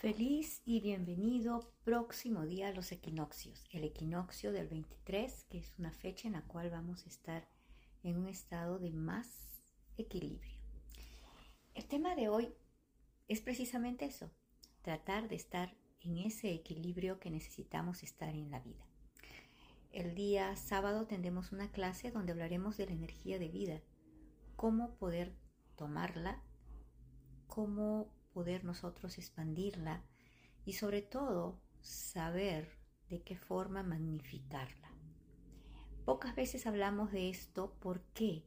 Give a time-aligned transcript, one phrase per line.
[0.00, 5.92] Feliz y bienvenido próximo día a los equinoccios, el equinoccio del 23, que es una
[5.92, 7.46] fecha en la cual vamos a estar
[8.02, 9.28] en un estado de más
[9.98, 10.56] equilibrio.
[11.74, 12.48] El tema de hoy
[13.28, 14.30] es precisamente eso,
[14.80, 18.86] tratar de estar en ese equilibrio que necesitamos estar en la vida.
[19.92, 23.82] El día sábado tendremos una clase donde hablaremos de la energía de vida,
[24.56, 25.36] cómo poder
[25.76, 26.42] tomarla,
[27.48, 30.04] cómo poder nosotros expandirla
[30.64, 32.68] y sobre todo saber
[33.08, 34.90] de qué forma magnificarla.
[36.04, 38.44] Pocas veces hablamos de esto, ¿por qué?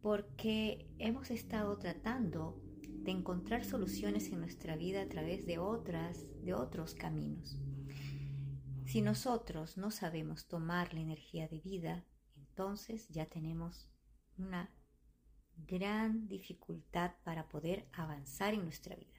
[0.00, 6.54] Porque hemos estado tratando de encontrar soluciones en nuestra vida a través de otras, de
[6.54, 7.58] otros caminos.
[8.84, 12.04] Si nosotros no sabemos tomar la energía de vida,
[12.36, 13.90] entonces ya tenemos
[14.38, 14.70] una
[15.66, 19.18] gran dificultad para poder avanzar en nuestra vida.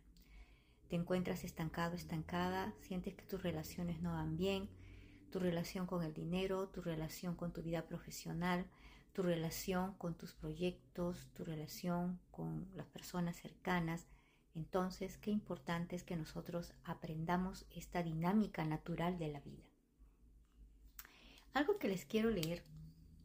[0.88, 4.70] Te encuentras estancado, estancada, sientes que tus relaciones no van bien,
[5.30, 8.66] tu relación con el dinero, tu relación con tu vida profesional,
[9.14, 14.08] tu relación con tus proyectos, tu relación con las personas cercanas.
[14.56, 19.64] Entonces, qué importante es que nosotros aprendamos esta dinámica natural de la vida.
[21.54, 22.64] Algo que les quiero leer,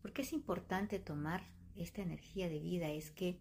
[0.03, 1.45] porque es importante tomar
[1.77, 3.41] esta energía de vida es que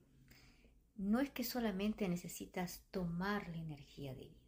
[0.96, 4.44] no es que solamente necesitas tomar la energía de vida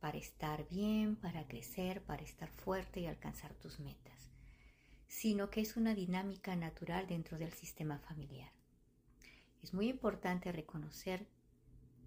[0.00, 4.30] para estar bien, para crecer, para estar fuerte y alcanzar tus metas,
[5.08, 8.52] sino que es una dinámica natural dentro del sistema familiar.
[9.62, 11.26] Es muy importante reconocer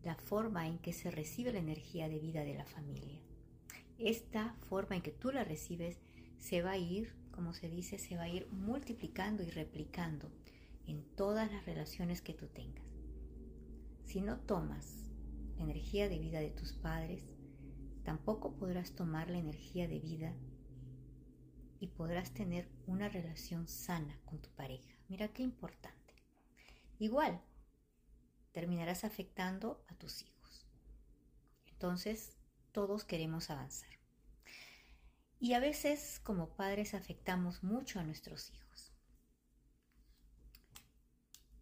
[0.03, 3.19] la forma en que se recibe la energía de vida de la familia.
[3.97, 5.99] Esta forma en que tú la recibes
[6.37, 10.31] se va a ir, como se dice, se va a ir multiplicando y replicando
[10.89, 12.85] en todas las relaciones que tú tengas.
[14.03, 15.11] Si no tomas
[15.55, 17.23] la energía de vida de tus padres,
[18.03, 20.33] tampoco podrás tomar la energía de vida
[21.79, 24.91] y podrás tener una relación sana con tu pareja.
[25.07, 26.15] Mira qué importante.
[26.97, 27.39] Igual,
[28.51, 30.65] terminarás afectando a tus hijos.
[31.67, 32.35] Entonces,
[32.71, 33.89] todos queremos avanzar.
[35.39, 38.59] Y a veces como padres afectamos mucho a nuestros hijos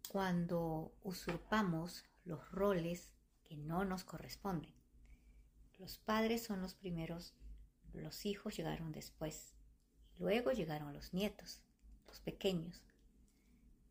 [0.08, 3.10] cuando usurpamos los roles
[3.44, 4.74] que no nos corresponden.
[5.78, 7.34] Los padres son los primeros,
[7.92, 9.54] los hijos llegaron después,
[10.18, 11.62] luego llegaron los nietos,
[12.06, 12.82] los pequeños.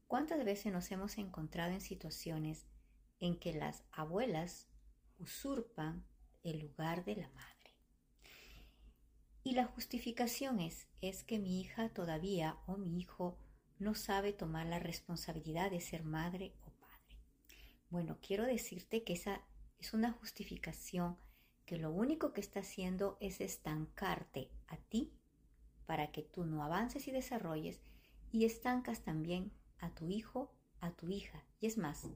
[0.07, 2.65] ¿Cuántas veces nos hemos encontrado en situaciones
[3.19, 4.67] en que las abuelas
[5.19, 6.03] usurpan
[6.43, 7.75] el lugar de la madre?
[9.43, 13.37] Y la justificación es, es que mi hija todavía o mi hijo
[13.79, 17.17] no sabe tomar la responsabilidad de ser madre o padre.
[17.89, 19.41] Bueno, quiero decirte que esa
[19.79, 21.17] es una justificación
[21.65, 25.13] que lo único que está haciendo es estancarte a ti
[25.85, 27.81] para que tú no avances y desarrolles
[28.31, 31.43] y estancas también a tu hijo, a tu hija.
[31.59, 32.07] Y es más,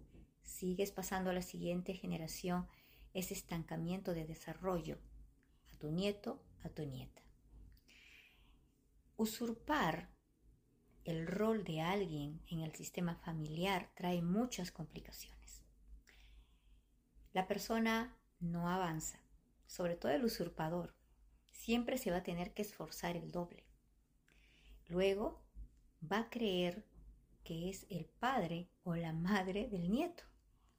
[0.42, 2.68] sigues pasando a la siguiente generación
[3.14, 5.00] ese estancamiento de desarrollo
[5.74, 7.22] a tu nieto, a tu nieta.
[9.18, 10.10] Usurpar
[11.04, 15.64] el rol de alguien en el sistema familiar trae muchas complicaciones.
[17.34, 19.20] La persona no avanza,
[19.66, 20.96] sobre todo el usurpador.
[21.52, 23.66] Siempre se va a tener que esforzar el doble.
[24.88, 25.42] Luego
[26.12, 26.86] va a creer
[27.44, 30.24] que es el padre o la madre del nieto,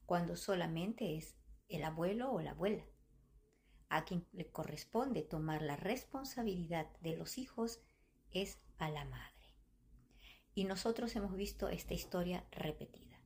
[0.05, 1.35] cuando solamente es
[1.69, 2.85] el abuelo o la abuela.
[3.89, 7.81] A quien le corresponde tomar la responsabilidad de los hijos
[8.31, 9.32] es a la madre.
[10.55, 13.19] Y nosotros hemos visto esta historia repetida.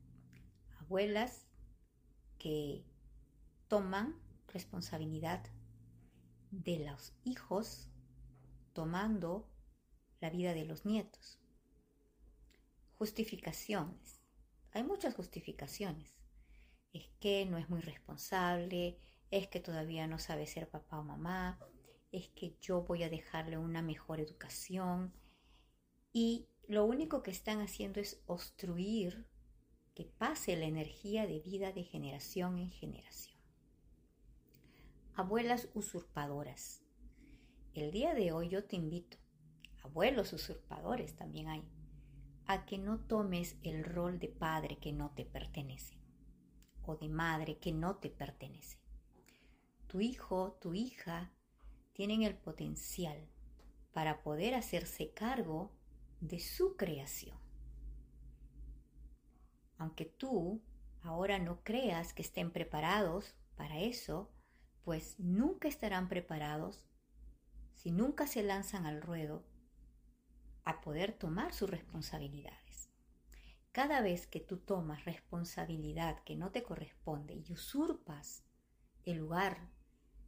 [0.80, 1.48] Abuelas
[2.38, 2.86] que
[3.68, 4.16] toman
[4.48, 5.44] responsabilidad
[6.52, 7.90] de los hijos
[8.74, 9.50] tomando
[10.22, 11.40] la vida de los nietos.
[12.94, 14.22] Justificaciones.
[14.72, 16.18] Hay muchas justificaciones.
[16.94, 19.00] Es que no es muy responsable,
[19.30, 21.60] es que todavía no sabe ser papá o mamá,
[22.12, 25.14] es que yo voy a dejarle una mejor educación
[26.14, 29.26] y lo único que están haciendo es obstruir
[29.96, 33.40] que pase la energía de vida de generación en generación.
[35.16, 36.84] Abuelas usurpadoras.
[37.74, 39.18] El día de hoy yo te invito,
[39.82, 41.64] abuelos usurpadores también hay,
[42.46, 45.98] a que no tomes el rol de padre que no te pertenece
[46.84, 48.78] o de madre que no te pertenece.
[49.88, 51.32] Tu hijo, tu hija
[51.94, 53.30] tienen el potencial
[53.94, 55.77] para poder hacerse cargo
[56.20, 57.38] de su creación.
[59.78, 60.62] Aunque tú
[61.02, 64.32] ahora no creas que estén preparados para eso,
[64.84, 66.86] pues nunca estarán preparados
[67.76, 69.46] si nunca se lanzan al ruedo
[70.64, 72.90] a poder tomar sus responsabilidades.
[73.72, 78.44] Cada vez que tú tomas responsabilidad que no te corresponde y usurpas
[79.06, 79.70] el lugar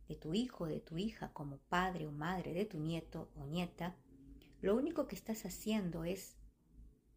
[0.07, 3.95] de tu hijo de tu hija como padre o madre de tu nieto o nieta,
[4.61, 6.35] lo único que estás haciendo es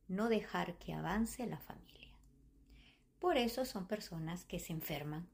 [0.08, 2.16] no dejar que avance la familia.
[3.18, 5.28] Por eso son personas que se enferman,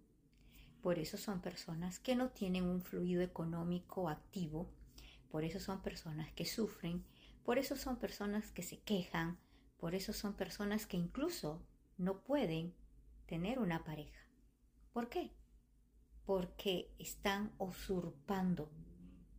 [0.83, 4.71] por eso son personas que no tienen un fluido económico activo,
[5.31, 7.05] por eso son personas que sufren,
[7.45, 9.39] por eso son personas que se quejan,
[9.79, 11.67] por eso son personas que incluso
[11.97, 12.75] no pueden
[13.27, 14.21] tener una pareja.
[14.93, 15.33] ¿Por qué?
[16.25, 18.71] Porque están usurpando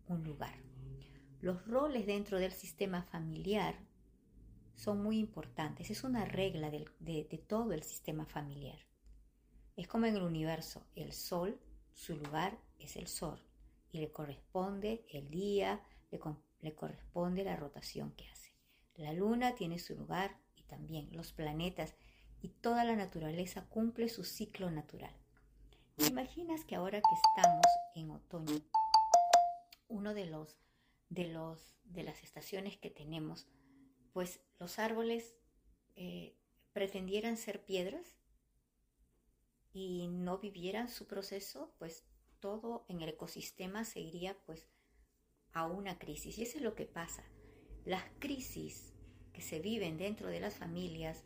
[0.07, 0.68] un lugar.
[1.41, 3.75] Los roles dentro del sistema familiar
[4.75, 5.89] son muy importantes.
[5.89, 8.79] Es una regla de, todo el sistema familiar.
[9.77, 11.57] Es como en el universo, el sol,
[11.93, 13.39] su lugar es el sol
[13.91, 15.81] y le corresponde el día,
[16.11, 16.19] le,
[16.59, 18.53] le, corresponde la rotación que hace.
[18.95, 21.95] La luna tiene su lugar y también los planetas
[22.41, 25.15] y toda la naturaleza cumple su ciclo natural.
[25.95, 27.65] ¿Te imaginas que ahora que estamos
[27.95, 28.61] en otoño,
[29.87, 30.57] uno de los
[31.09, 33.47] de los de las estaciones que tenemos,
[34.13, 35.35] pues los árboles
[35.95, 36.35] eh,
[36.71, 38.15] pretendieran ser piedras
[39.73, 42.05] y no vivieran su proceso, pues
[42.39, 44.69] todo en el ecosistema se iría pues
[45.53, 46.37] a una crisis.
[46.37, 47.23] Y eso es lo que pasa.
[47.85, 48.93] Las crisis
[49.33, 51.23] que se viven dentro de las familias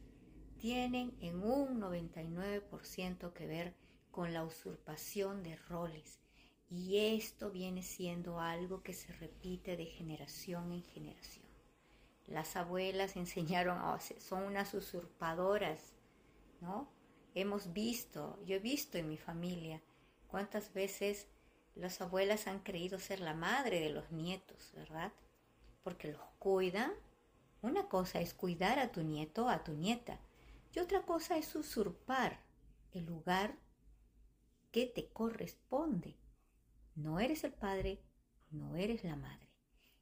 [0.57, 3.75] tienen en un 99% que ver
[4.11, 6.22] con la usurpación de roles.
[6.75, 11.45] Y esto viene siendo algo que se repite de generación en generación.
[12.25, 15.93] Las abuelas enseñaron, a son unas usurpadoras,
[16.61, 16.87] ¿no?
[17.35, 19.81] hemos visto, yo he visto en mi familia
[20.27, 21.27] cuántas veces
[21.75, 25.11] las abuelas han creído ser la madre de los nietos, ¿verdad?
[25.83, 26.91] Porque los cuidan.
[27.61, 30.19] Una cosa es cuidar a tu nieto a tu nieta
[30.73, 32.39] y otra cosa es usurpar
[32.91, 33.55] el lugar
[34.71, 36.15] que te corresponde.
[36.95, 38.01] No eres el padre,
[38.51, 39.49] no eres la madre.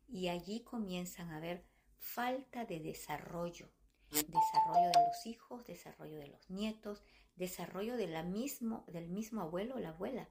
[0.08, 1.66] Y allí comienzan a haber
[1.98, 3.70] falta de desarrollo,
[4.10, 7.04] desarrollo de los hijos, desarrollo de los nietos,
[7.36, 10.30] desarrollo de la mismo, del mismo abuelo o la abuela.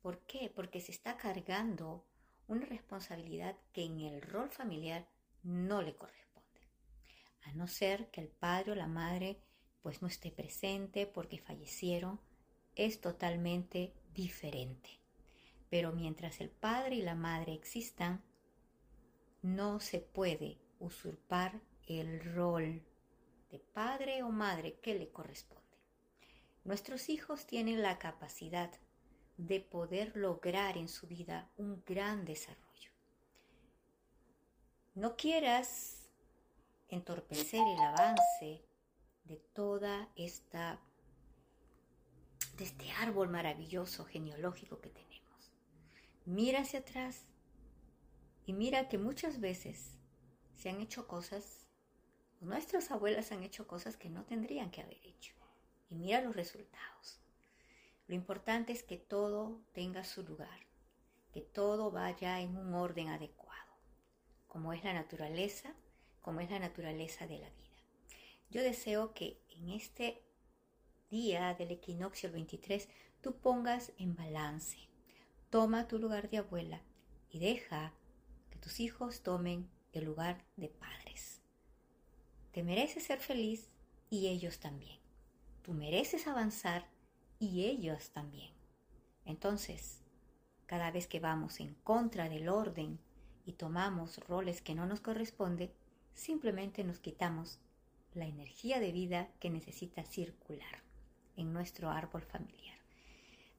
[0.00, 0.50] ¿Por qué?
[0.54, 2.06] Porque se está cargando
[2.46, 5.08] una responsabilidad que en el rol familiar
[5.42, 6.60] no le corresponde.
[7.42, 9.42] A no ser que el padre o la madre
[9.82, 12.20] pues no esté presente porque fallecieron,
[12.74, 15.00] es totalmente diferente.
[15.70, 18.22] Pero mientras el padre y la madre existan,
[19.42, 22.82] no se puede usurpar el rol
[23.50, 25.64] de padre o madre que le corresponde.
[26.64, 28.70] Nuestros hijos tienen la capacidad
[29.36, 32.90] de poder lograr en su vida un gran desarrollo.
[34.94, 36.10] No quieras
[36.88, 38.64] entorpecer el avance
[39.24, 40.80] de toda esta
[42.56, 45.07] de este árbol maravilloso genealógico que tenemos.
[46.30, 47.24] Mira hacia atrás
[48.44, 49.96] y mira que muchas veces
[50.54, 51.66] se han hecho cosas,
[52.40, 55.32] nuestras abuelas han hecho cosas que no tendrían que haber hecho
[55.88, 57.22] y mira los resultados.
[58.08, 60.66] Lo importante es que todo tenga su lugar,
[61.32, 63.72] que todo vaya en un orden adecuado,
[64.48, 65.74] como es la naturaleza,
[66.20, 67.82] como es la naturaleza de la vida.
[68.50, 70.22] Yo deseo que en este
[71.08, 72.86] día del equinoccio 23
[73.22, 74.88] tú pongas en balance,
[75.50, 76.82] toma tu lugar de abuela
[77.30, 77.92] y deja
[78.50, 81.40] que tus hijos tomen el lugar de padres.
[82.52, 83.70] Te mereces ser feliz
[84.10, 84.98] y ellos también.
[85.62, 86.86] Tú mereces avanzar
[87.38, 88.52] y ellos también.
[89.24, 90.02] Entonces,
[90.66, 92.98] cada vez que vamos en contra del orden
[93.44, 95.72] y tomamos roles que no nos corresponde,
[96.14, 97.58] simplemente nos quitamos
[98.14, 100.82] la energía de vida que necesita circular
[101.36, 102.77] en nuestro árbol familiar.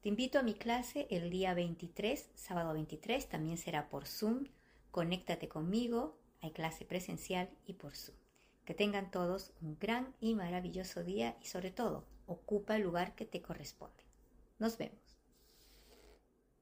[0.00, 4.46] Te invito a mi clase el día 23, sábado 23, también será por Zoom.
[4.90, 8.16] Conéctate conmigo, hay clase presencial y por Zoom.
[8.64, 13.26] Que tengan todos un gran y maravilloso día y sobre todo, ocupa el lugar que
[13.26, 14.02] te corresponde.
[14.58, 15.19] Nos vemos.